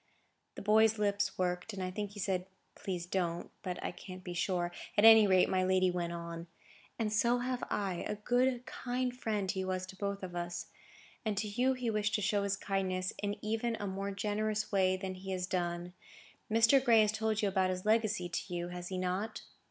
[0.55, 4.33] The boy's lips worked, and I think he said, "Please, don't." But I can't be
[4.33, 6.47] sure; at any rate, my lady went on:
[6.97, 10.71] "And so have I,—a good, kind friend, he was to both of us;
[11.23, 14.97] and to you he wished to show his kindness in even a more generous way
[14.97, 15.93] than he has done.
[16.51, 16.83] Mr.
[16.83, 19.43] Gray has told you about his legacy to you, has he not?"